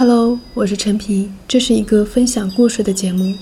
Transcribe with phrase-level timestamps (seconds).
[0.00, 3.34] Hello，我是陈皮，这是一个分享故事的节目。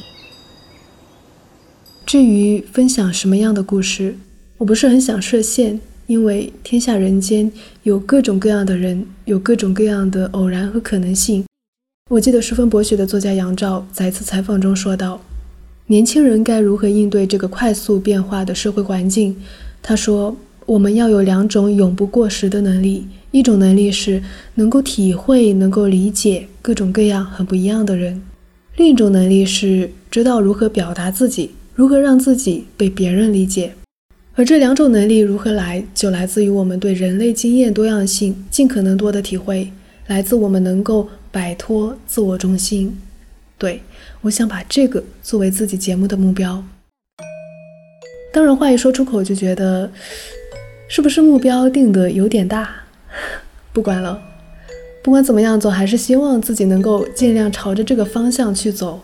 [2.05, 4.17] 至于分享什么样的故事，
[4.57, 5.79] 我不是很想设限，
[6.09, 7.53] 因为天下人间
[7.85, 11.45] 有各种各样的人，有各种各样的偶然和可能性。
[12.11, 15.21] 我记得十分博学的作家杨照在一次采访中说道
[15.87, 19.41] ：“年轻人该如何应对这个快速变化的社会环境？”
[19.81, 20.37] 他说
[20.69, 24.23] ：“我们要有两种永不过时的能力，一种能力是
[24.57, 28.21] 能够体会、能够理解各种各样很不一样的人；
[28.77, 33.73] 另一种能力是知道如何表达自己，如何让自己被别人理解。
[34.35, 39.73] 而这两种能力如何来，就来自于我们对人类经验多样性尽可能多的体会，
[40.09, 42.99] 来自我们能够。”摆脱自我中心，
[43.59, 43.83] 对
[44.23, 46.65] 我想把这个作为自己节目的目标。
[48.33, 49.89] 当然，话一说出口就觉得
[50.89, 52.69] 是不是目标定的有点大？
[53.73, 54.21] 不管了，
[55.05, 59.01] 不管怎么样，总还是希望自己能够尽量朝着这个方向去走。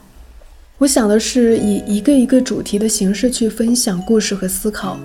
[0.78, 4.98] 我想的是以一个一个主题的形式去分享故事和思考。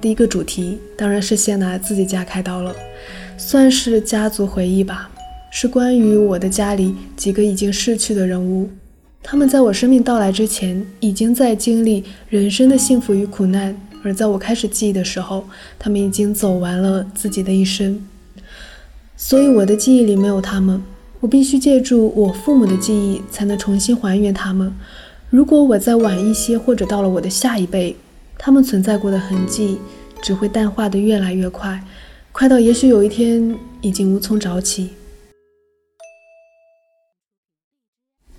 [0.00, 2.74] 第一个主题当然是先拿自己家开刀了，
[3.36, 5.10] 算是家族回忆吧。
[5.50, 8.68] 是关于我的家里几个已经逝去的人物，
[9.22, 13.74] 他们在我生命到来之前，已经在经历人生的幸福与苦难；
[14.06, 15.44] 而在我开始记忆的时候，
[15.80, 18.06] 他们已经走完了自己的一生。
[19.16, 20.80] 所以我的记忆里没有他们，
[21.18, 24.72] 我必须借助我父母的记忆，才能重新还原他们。
[25.28, 27.96] 如果我再晚一些，或者到了我的下一辈，
[28.38, 29.78] 他们存在过的痕迹
[30.22, 31.82] 只会淡化的越来越快，
[32.30, 34.90] 快到也许有一天已经无从找起。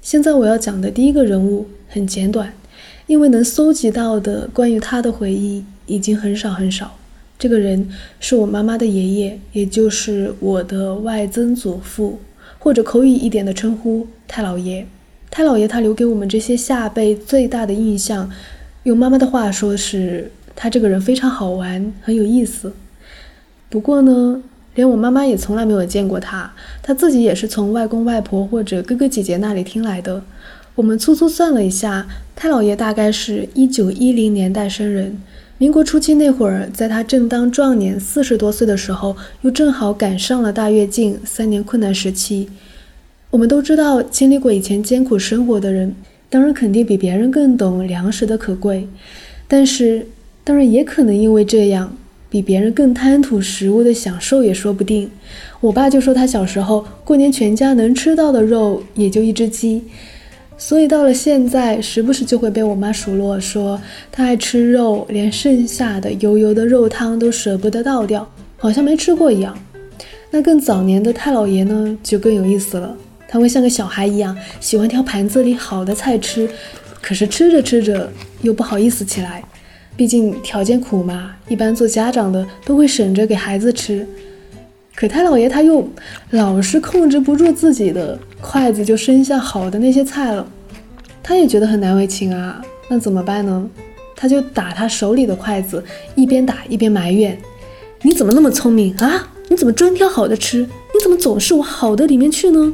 [0.02, 2.54] 现在我要讲的第一个人物很简短，
[3.08, 6.96] 因为能搜集到的关于他的回忆已经很少很少。
[7.40, 12.20] 这个人是我妈妈的爷爷，也就是我的外曾祖父，
[12.60, 14.86] 或者口语一点的称呼太老爷。
[15.32, 18.30] 太老爷他留给我们这些下辈最大的印象，
[18.84, 22.74] 用妈妈的话说是他这个人非常好玩，很有意思。
[23.70, 24.44] 不过呢。
[24.76, 26.54] 连我妈妈也从来没有见过他，
[26.84, 30.22] 他自己也是从外公外婆或者哥哥姐姐那里听来的。
[30.78, 35.18] 我们粗粗算了一下，太老爷大概是一九一零年代生人，
[35.58, 42.48] 民国初期那会儿，在他正当壮年四十多岁的时候，又正好赶上了大跃进三年困难时期。
[43.32, 45.96] 我们都知道，经历过以前艰苦生活的人，
[46.30, 48.88] 当然肯定比别人更懂粮食的可贵，
[49.48, 50.06] 但是，
[50.44, 51.98] 当然也可能因为这样。
[52.30, 55.10] 比别人更贪图食物的享受也说不定。
[55.62, 59.82] 我爸就说他小时候过年全家能吃到的肉也就一只鸡，
[60.58, 63.80] 所以到了现在，时不时就会被我妈数落说
[64.12, 69.58] 他爱吃肉，连剩下的油油的肉汤都舍不得倒掉，好像没吃过一样。
[70.32, 72.98] 那更早年的太老爷呢，就更有意思了，
[73.30, 76.50] 他会像个小孩一样喜欢挑盘子里好的菜吃，
[77.02, 79.44] 可是吃着吃着又不好意思起来。
[79.96, 84.06] 毕竟条件苦嘛，一般做家长的都会省着给孩子吃。
[85.00, 85.88] 可太老爷他又
[86.32, 90.44] 老是控制不住自己的筷子，就剩下好的那些菜了。
[91.22, 92.60] 他也觉得很难为情啊，
[92.90, 93.70] 那怎么办呢？
[94.16, 95.84] 他就打他手里的筷子，
[96.16, 97.38] 一边打一边埋怨
[98.02, 99.32] ：“你怎么那么聪明啊？
[99.50, 100.62] 你怎么专挑好的吃？
[100.62, 102.74] 你怎么总是往好的里面去呢？”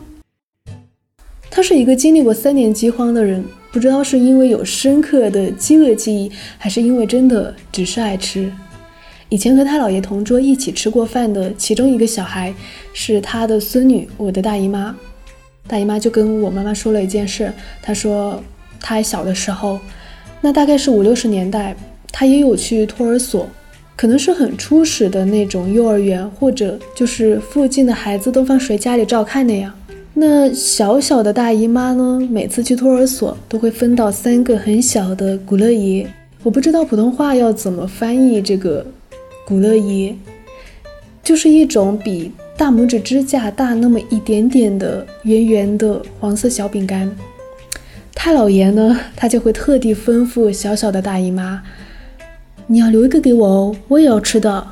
[1.51, 3.43] 他是一个经历过三年饥荒的人。
[3.73, 8.49] 不知道是因为有深刻的饥饿记忆，还是因为真的只是爱吃。
[9.33, 12.53] 以前和他姥爷同桌一起吃过饭的其中一个小孩，
[12.93, 14.95] 是他的孙女，我的大姨妈。
[15.65, 17.51] 大姨妈就跟我妈妈说了一件事，
[17.81, 18.39] 她说
[18.79, 19.79] 她还小的时候，
[20.39, 21.75] 那大概是五六十年代，
[22.11, 23.49] 她也有去托儿所，
[23.95, 29.73] 可能是很初始的那种幼儿园，或者就是附近的孩子都放谁家里照看那样。
[30.13, 32.19] 那小小的大姨妈呢？
[32.29, 36.07] 每次去托儿所都会分到三个很小的古乐爷。
[36.43, 38.85] 我不知道普通话要怎么翻译这个
[39.45, 40.15] 古乐爷，
[41.21, 47.13] 就是一种比大拇指指甲大那么一点点的圆圆的黄色小饼干。
[48.15, 51.61] 太老爷呢，他就会特地吩咐小小的大姨妈
[52.67, 54.65] ：“你要留一个给我哦，我也要吃的。”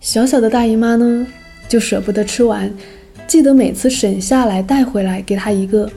[0.00, 1.26] 小小的大姨妈呢，
[1.66, 2.70] 就舍不得吃完。
[3.26, 5.90] 记得每次省下来带回来给他一个，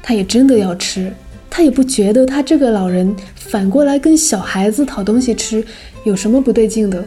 [0.00, 1.12] 他也真的要吃，
[1.50, 5.64] 他也不觉得他这个老人反过来跟小孩子讨东西吃
[6.04, 7.04] 有什么不对劲的。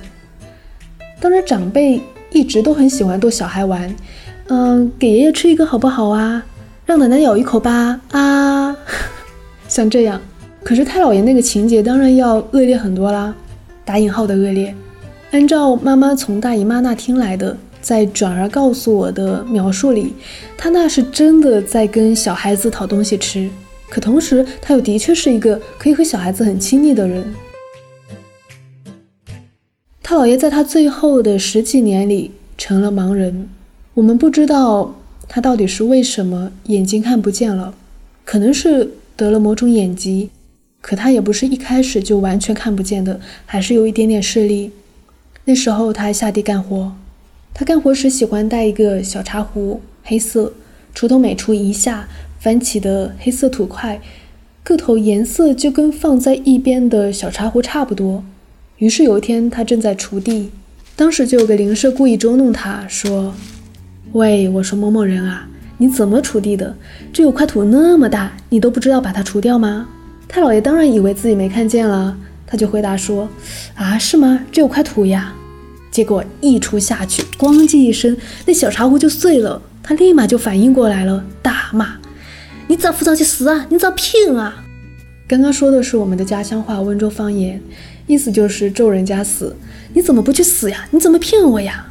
[1.20, 2.02] 当然，长辈
[2.32, 3.96] 一直都很喜欢逗小孩玩，
[4.48, 6.44] 嗯，给爷爷吃一个好不好啊？
[6.86, 8.76] 让奶奶咬一口吧，啊，
[9.68, 10.22] 像这样。
[10.64, 13.34] 可是太姥爷那个情节当然要恶劣很多啦，
[13.84, 14.74] 打引号的恶劣。
[15.32, 17.56] 按照妈妈从大姨妈那听来的。
[17.82, 20.12] 在转而告诉我的描述里，
[20.58, 23.48] 他那是真的在跟小孩子讨东西吃，
[23.92, 27.24] 可同时他又的确是一个可以和小孩子很亲密的人。
[30.08, 32.30] 他姥爷在他最后的十几年里
[32.60, 33.50] 成了盲人，
[33.96, 34.94] 我们不知道
[35.28, 37.74] 他到底是为什么眼睛看不见了，
[38.24, 40.30] 可能是得了某种眼疾。
[40.80, 44.70] 可他也不是一开始就完全看不见的，还是有一点点视力。
[45.46, 46.92] 那时候他还下地干活，
[47.52, 50.54] 他干活时喜欢带一个小茶壶，黑色，
[50.94, 52.08] 锄头每锄一下
[52.38, 54.00] 翻起的黑色土块，
[54.64, 58.24] 个头颜色就跟放在一边的小茶壶差不多。
[58.78, 60.52] 于是有一天他正在锄地，
[60.98, 63.34] 当时就有个邻舍故意捉弄他，说
[64.12, 66.76] ：“喂，我说某某人啊，你怎么锄地的？
[67.14, 69.88] 这有块土那么大，你都不知道把它除掉吗？”
[70.28, 73.30] 太老爷当然以为自己没看见了，他就回答说
[73.76, 74.42] ：“啊，是吗？
[74.52, 75.34] 这有块土呀。”
[75.90, 79.62] 结果一锄下去，咣叽一声，那小茶壶就碎了。
[79.82, 81.96] 他立马就反应过来了，大骂
[82.68, 83.66] ：“你咋不着急死啊？
[83.70, 84.66] 你咋拼啊？”
[85.28, 87.62] 刚刚说的是我们的家乡话，温州方言，
[88.08, 89.56] 意思就是咒人家死。
[89.94, 90.88] 你怎么不去死呀？
[90.92, 91.88] 你怎么骗我呀？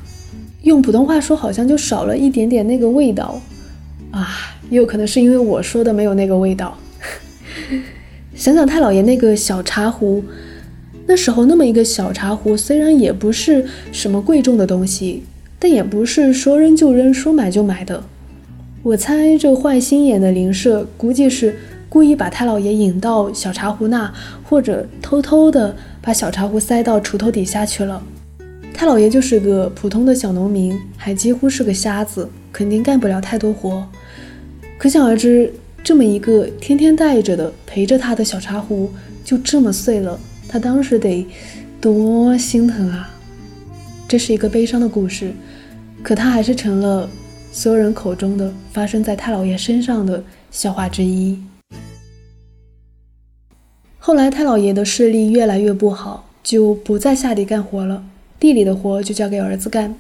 [0.63, 3.41] 用普通话说好像就少了一点点那个味道
[4.11, 6.79] 啊，也有可能是因为我说的没有那个味道。
[8.35, 10.25] 想想太老爷那个小茶壶，
[11.07, 15.25] 那时候那么一个小茶壶，虽然也不是什么贵重的东西，
[15.59, 18.05] 但也不是说扔就扔、说买就买的。
[18.83, 21.57] 我猜这坏心眼的邻舍估计是
[21.95, 24.13] 故意把太老爷引到小茶壶那，
[24.43, 28.03] 或者偷偷的把小茶壶塞到锄头底下去了。
[28.75, 33.87] 太老爷就是个普通的小农民，还几乎是个瞎子，肯定干不了太多活。
[34.77, 35.53] 可想而知。
[35.85, 38.91] 这么一个天天带着的陪着他的小茶壶
[39.23, 40.19] 就这么碎了，
[40.49, 41.25] 他当时得
[41.79, 43.11] 多心疼啊！
[44.09, 45.31] 这是一个悲伤的故事，
[46.03, 47.07] 可他还是成了
[47.53, 51.39] 所有人口中的发生在太老爷身上的笑话之一。
[54.07, 58.05] 后来太老爷的视力越来越不好，就不再下地干活了，
[58.39, 59.95] 地里的活就交给儿子干。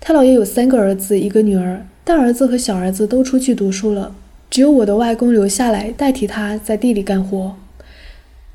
[0.00, 4.14] 太老爷有三个儿子，一个女儿，大儿子和小儿子都出去读书了。
[4.48, 7.56] 只有我的外公留下来代替他在地里干活，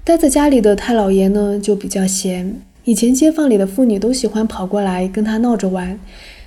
[0.05, 2.55] 待在家里的太老爷呢就比较闲。
[2.85, 5.99] 以前街坊里的妇女都喜欢跑过来跟他闹着玩。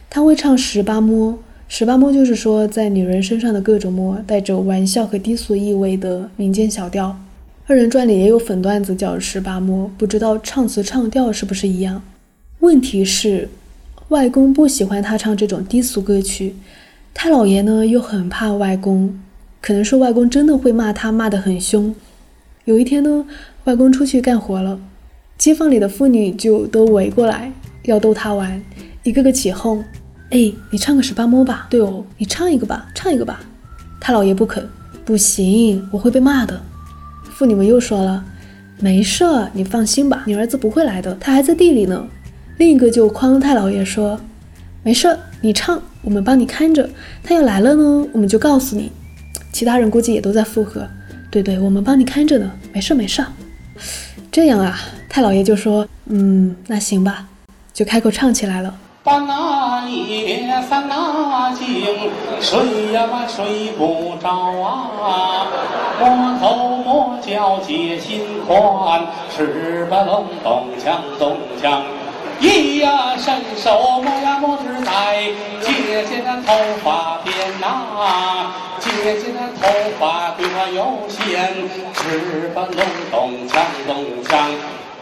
[0.08, 1.38] 他会唱十八摸，
[1.68, 7.18] 十八摸就是说在女人身上的各种摸，带着玩笑和低俗意味的民间小调。
[7.70, 12.02] 二人转里也有粉段子叫十八摸，不知道唱词唱调是不是一样。
[12.58, 13.48] 问题是，
[14.08, 16.56] 外公不喜欢他唱这种低俗歌曲，
[17.14, 19.16] 太老爷呢又很怕外公。
[19.60, 21.94] 可能是外公真的会骂他，骂得很凶。
[22.64, 23.24] 有一天呢，
[23.62, 24.80] 外公出去干活了，
[25.38, 27.52] 街坊里的妇女就都围过来
[27.84, 28.60] 要逗他玩，
[29.04, 29.80] 一个个起哄
[30.30, 31.68] ：“哎，你唱个十八摸吧！
[31.70, 33.40] 对哦，你唱一个吧，唱一个吧！”
[34.00, 34.68] 他姥爷不肯，
[35.04, 36.60] 不行，我会被骂的。
[37.40, 38.22] 妇女们又说了
[38.80, 42.06] ：“没事，你放心吧，你儿子不会来的，他还在地里呢。”
[42.58, 44.20] 另一个就诓太老爷说
[44.84, 46.90] ：“没事，你唱，我们帮你看着，
[47.22, 48.92] 他要来了呢，我们就告诉你。”
[49.52, 50.86] 其他人估计也都在附和，
[51.30, 53.24] 对对，我们帮你看着呢，没事没事。
[54.30, 54.78] 这样啊，
[55.08, 57.26] 太老爷就说，嗯，那行吧，
[57.72, 58.78] 就开口唱起来了。
[59.90, 65.46] 半那夜，三那更，睡呀嘛睡不着啊，
[65.98, 69.04] 摸头摸脚解心宽，
[69.36, 71.82] 吃吧隆咚锵咚锵。
[72.38, 75.24] 一呀伸手摸呀摸只在
[75.60, 81.50] 姐姐的头发边呐，姐姐的头发对我有限，
[81.94, 84.32] 只把隆咚锵咚锵，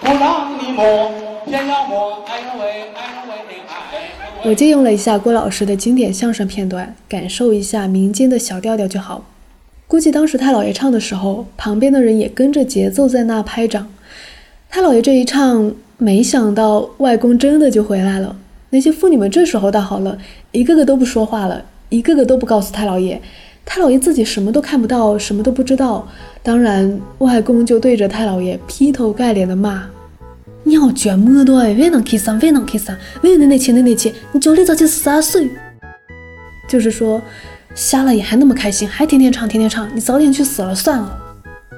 [0.00, 1.12] 不让你摸，
[1.46, 4.27] 偏要摸，哎呦喂，哎呦喂，哎。
[4.44, 9.24] 我借用了一下郭老师的经典相声片段，感受一下民间的小调调就好。
[9.86, 13.88] 估计当时太老爷唱的时候，旁边的人也跟着节奏在那拍掌。
[14.70, 15.72] 太老爷这一唱。
[16.00, 18.36] 没想到外公真的就回来了。
[18.70, 20.16] 那些妇女们这时候倒好了，
[20.52, 23.20] 一个个都不说话了，一个个都不告诉太老爷。
[23.66, 26.06] 太老爷自己什么都看不到，什么都不知道。
[26.40, 29.90] 当然，外公就对着太老爷劈头盖脸的骂
[30.68, 35.48] ：“你好卷么多哎，为能开上，为能开上，为能那钱能那钱，你就立早去死啊岁！”
[36.68, 37.22] 就是说，
[37.74, 41.18] 瞎了眼还那么开心，还天天唱天天唱，你早点去死了算了。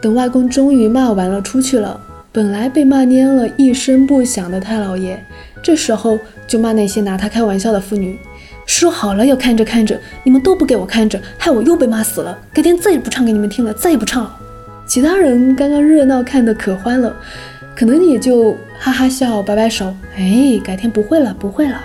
[0.02, 2.00] 等外公终于骂完了，出去了。
[2.32, 5.24] 本来被骂蔫了一声不响的太老爷，
[5.62, 6.18] 这时候
[6.48, 8.18] 就骂那些拿他开玩笑的妇女
[8.66, 12.36] ：“说好了要看着看着，你们都不给我看着，害我又被骂死了。
[12.52, 14.36] 改天再也不唱给你们听了，再也不唱了。”
[14.84, 17.14] 其他人刚刚热闹看得可欢了，
[17.80, 21.80] 可能你就哈哈笑、摆摆手，哎，改天不会了，不会了。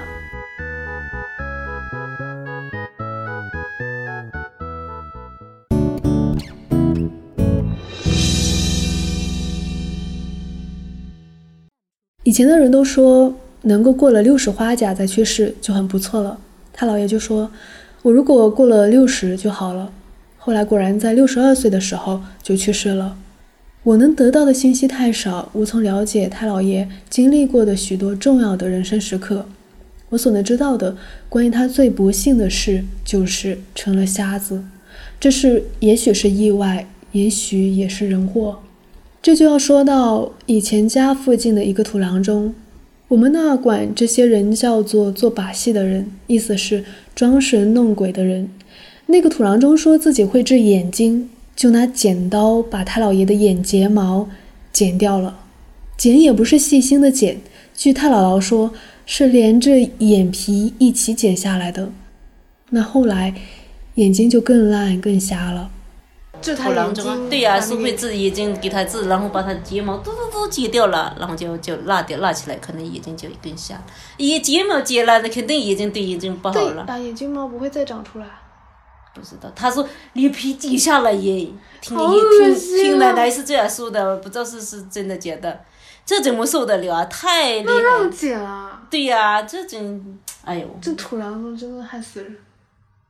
[12.24, 16.38] 以前的人都说，能够过了六十花甲再去世就很不错了。
[16.74, 17.50] 他姥爷就说
[18.04, 19.94] ：“我如果过了六十就好了。”
[20.38, 23.16] 后来果然在六十二岁的时候就去世了。
[23.86, 29.46] 我能得到的信息太少，无从了解太姥爷经历过的许多重要的人生时刻。
[30.10, 30.98] 我所能知道的，
[31.30, 34.63] 关于他最不幸的事，就是成了瞎子。
[35.20, 38.58] 这是也许是意外，也许也是人祸。
[39.22, 42.56] 这就要说到以前家附近的一个土郎中，
[43.10, 48.50] 我们那管这些人叫做做把戏的人，意思是装神弄鬼的人。
[49.06, 51.30] 那个土郎中说自己会治眼睛。
[51.56, 54.28] 就拿剪刀把他姥爷的眼睫毛
[54.74, 55.40] 剪掉了，
[55.98, 57.42] 剪也不是细心的剪，
[57.74, 58.72] 据他姥姥说，
[59.06, 61.90] 是连着眼皮一起剪下来的。
[62.72, 63.34] 那后来
[63.96, 65.72] 眼睛就更烂更瞎了。
[66.42, 73.86] 就他眼睛，对呀，是会治眼睛给他治，然后把他睫毛嘟嘟嘟剪掉了，然后就就拉掉拉起来，可能眼睛就更瞎了。
[74.18, 76.84] 眼睫毛剪了，那肯定眼睛对眼睛不好了。
[76.86, 78.26] 对，眼睫毛不会再长出来。
[79.16, 81.48] 不知道，他说脸皮剪下了耶，
[81.82, 85.62] 听听听奶奶是这样说的，不知道是是真的假的，
[86.06, 87.06] 这怎么受得了啊？
[87.06, 87.64] 太厉害！
[87.66, 88.82] 那让剪啊？
[88.90, 92.36] 对呀，这真，哎呦，这土郎中真的害死人。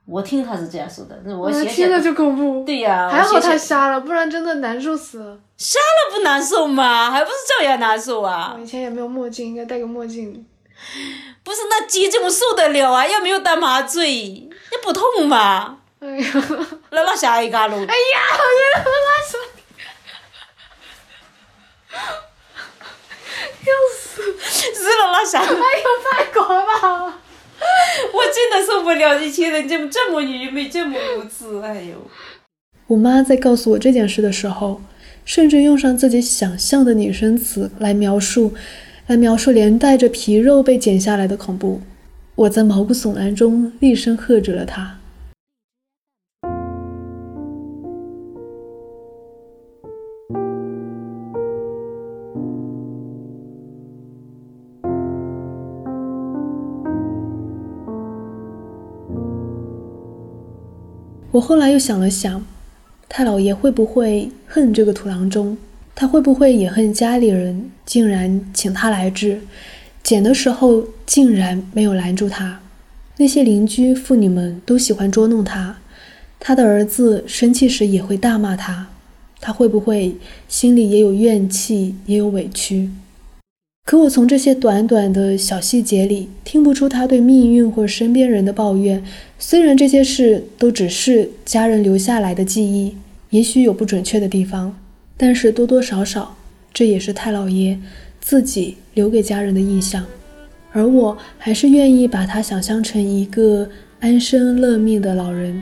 [0.06, 2.64] 我听他是这样说的，那我听着就恐怖。
[2.64, 5.40] 对呀，还好他瞎了，不然真的难受死了。
[5.58, 7.10] 瞎了不难受吗？
[7.10, 8.54] 还不是照样难受啊？
[8.56, 10.46] 我以前也没有墨镜，应该戴个墨镜。
[11.44, 13.08] 不是，那鸡怎么受得了啊？
[13.08, 15.80] 又没有打麻醉，那不痛吗？
[16.06, 16.30] 哎呀，
[16.92, 17.78] 那那下一个路？
[17.78, 18.44] 哎呀，我
[18.78, 19.40] 跟他说，
[23.66, 24.22] 要死！
[24.40, 25.42] 是了，那下。
[25.42, 25.58] 哎呦，
[26.12, 27.20] 太过了！
[28.14, 31.60] 我真的受不了，一些人这么这么愚昧，这么无知？
[31.64, 31.96] 哎呦！
[32.86, 34.84] 我妈在告诉我这件事的时候，
[35.26, 38.54] 甚至用上自己想象的拟声词来描述，
[39.08, 41.82] 来描述连带着皮肉被剪下来的恐怖。
[42.36, 45.00] 我在毛骨悚然中厉声喝止了她。
[61.36, 62.46] 我后来又想了想，
[63.10, 65.58] 太老爷会不会恨这个土郎中？
[65.94, 67.72] 他会不会也恨家里人？
[67.86, 69.42] 竟然请他来治，
[70.01, 72.62] 捡的时候竟然没有拦住他。
[73.18, 75.75] 那些邻居妇女们都喜欢捉弄他，
[76.39, 78.88] 他的儿子生气时也会大骂他。
[79.42, 80.15] 他会不会
[80.48, 82.89] 心里也有怨气，也有委屈？
[83.86, 89.04] 可我从这些短短的小细节里听不出他对命运或身边人的抱怨。
[89.38, 92.96] 虽然这些事都只是家人留下来的记忆，
[93.30, 94.75] 也许有不准确的地方，
[95.15, 96.36] 但是多多少少
[96.74, 97.77] 这也是太老爷
[98.20, 100.04] 自己留给家人的印象。
[100.72, 105.62] 而我还是愿意把他想象成一个安身乐命的老人。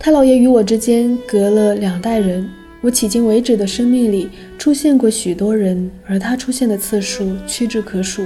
[0.00, 2.50] 太老爷与我之间隔了两代人。
[2.82, 8.24] 我迄今为止的生命里出现过许多人，而他出现的次数屈指可数。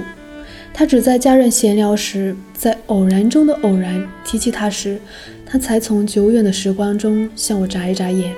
[0.73, 4.97] 他只在家人闲聊时，在偶然中的偶然提起他时，
[5.45, 8.33] 他才从久远的时光中向我眨一眨眼。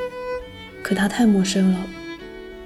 [0.81, 1.79] 可他太陌生了，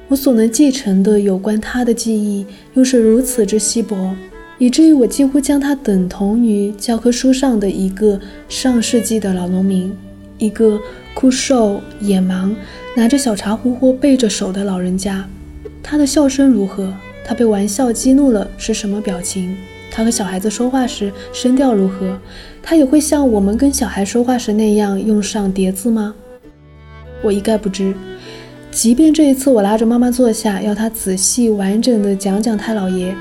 [0.08, 4.16] 我所能继承的有关他的记忆又是如此之稀薄，
[4.58, 9.92] 以至于我几乎将他等同于教科书上的一个上世纪的老农民，
[10.42, 10.82] 一个
[11.14, 12.54] 枯瘦眼盲。
[12.94, 15.26] 拿着小茶壶或背着手的老人家，
[15.82, 16.94] 他的笑声如何？
[17.24, 19.56] 他被玩笑激怒了是什么表情？
[19.90, 22.20] 他和小孩子说话时声调如何？
[22.62, 26.14] 他也会像我们跟小孩说话时那样用上叠字吗？
[27.24, 27.94] 我一概不知。
[28.72, 33.16] 即便这一次我拉着妈妈坐下，要她仔细完整的讲讲太老爷，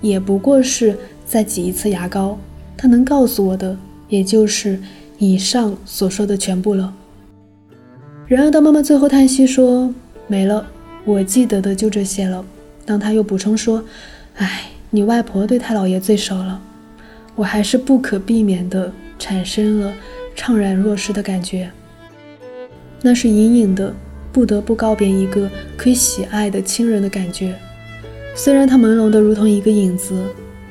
[0.00, 0.96] 也不过是
[1.26, 2.38] 再挤一次牙膏。
[2.74, 3.76] 她能告诉我的，
[4.08, 4.80] 也就是
[5.20, 6.94] 以上所说的全部了。
[8.26, 9.94] 然而，当妈妈最后叹息说
[10.26, 10.66] 没了，
[11.04, 12.42] 我记得的就这些了。
[12.86, 13.84] 当她又补充说
[14.36, 16.58] ：“哎，你外婆对太姥爷最熟了。”
[17.36, 19.92] 我还是不可避免地产生了
[20.34, 21.70] 怅然若失的感觉。
[23.02, 23.94] 那是隐隐的，
[24.32, 27.54] 不得不告别一个可以喜爱的亲人的感觉。
[28.34, 30.14] 虽然他朦胧的如同一个影子，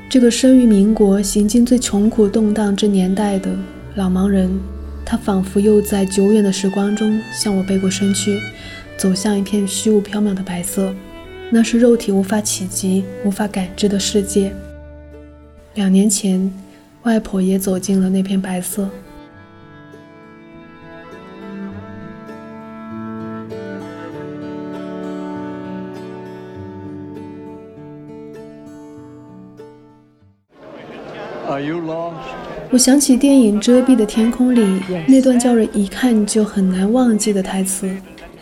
[0.09, 3.51] 这个生于民国、行经最穷苦动荡之年代的
[3.99, 4.49] 老盲人
[5.05, 8.39] 他仿佛又在久远的时光中向我背过身去
[8.95, 10.95] 走向一片虚无缥缈的白色
[11.51, 14.53] 那是肉体无法企及无法感知的世界。
[15.73, 16.49] 两年前
[17.03, 18.87] 外婆也走进了那片白色。
[31.49, 32.48] Are you lost?
[32.71, 34.61] 我想起电影《遮蔽的天空》里
[35.07, 37.89] 那段叫人一看就很难忘记的台词。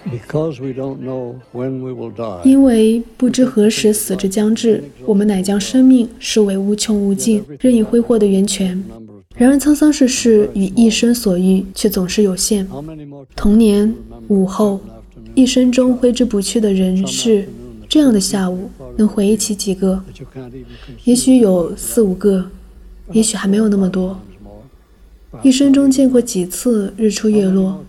[0.05, 2.41] Because we don't know when we will die.
[2.43, 8.83] 因为不知何时死之将至，我们乃将生命视为无穷无尽、任意挥霍的源泉。
[9.37, 12.67] 然而沧桑世事与一生所遇却总是有限。
[13.33, 13.93] 童年、
[14.27, 14.81] 午后，
[15.35, 17.47] 一生中挥之不去的人事，
[17.87, 20.01] 这样的下午，能回忆起几个
[21.05, 22.49] 也许有四五个，
[23.11, 24.19] 也许还没有那么多。
[25.43, 27.83] 一生中见过几次日出月落？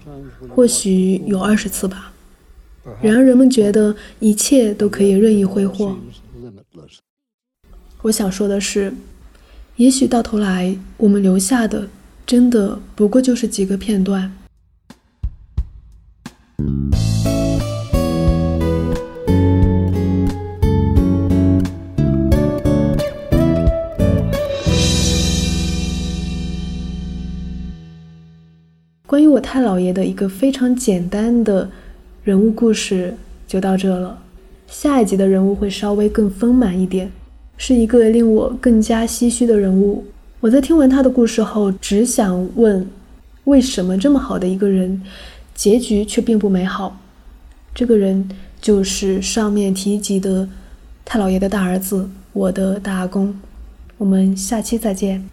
[0.48, 2.12] 或许有二十次吧。
[3.02, 5.96] 然而人们觉得一切都可以任意挥霍。
[8.02, 8.92] 我想说的是，
[9.76, 11.88] 也许到头来，我们留下的
[12.26, 14.32] 真的不过就是几个片段。
[29.08, 31.70] 关于我太姥爷的一个非常简单的
[32.24, 33.14] 人物故事
[33.46, 34.18] 就到这了。
[34.66, 37.10] 下一集的人物会稍微更丰满一点，
[37.56, 40.04] 是一个令我更加唏嘘的人物。
[40.40, 42.86] 我在听完他的故事后，只想问：
[43.44, 45.02] 为什么这么好的一个人，
[45.54, 47.00] 结局却并不美好？
[47.74, 48.28] 这个人
[48.60, 50.46] 就是上面提及的
[51.06, 53.34] 太姥爷的大儿子，我的大阿公。
[53.96, 55.30] 我们下期再见。